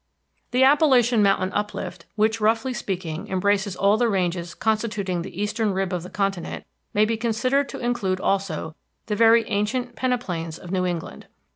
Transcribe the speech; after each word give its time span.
The 0.49 0.63
Appalachian 0.63 1.21
Mountain 1.21 1.51
uplift, 1.53 2.07
which, 2.15 2.41
roughly 2.41 2.73
speaking, 2.73 3.27
embraces 3.27 3.75
all 3.75 3.97
the 3.97 4.09
ranges 4.09 4.55
constituting 4.55 5.21
the 5.21 5.39
eastern 5.39 5.73
rib 5.75 5.93
of 5.93 6.01
the 6.01 6.09
continent, 6.09 6.63
may 6.91 7.05
be 7.05 7.17
considered 7.17 7.69
to 7.69 7.77
include 7.79 8.19
also 8.19 8.73
the 9.05 9.15
very 9.15 9.47
ancient 9.47 9.95
peneplains 9.95 10.57
of 10.57 10.71
New 10.71 10.87
England. 10.87 11.27